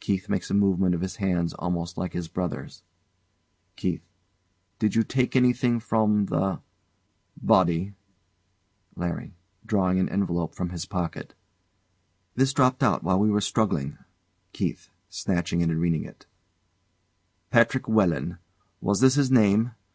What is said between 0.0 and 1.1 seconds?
[KEITH makes a movement of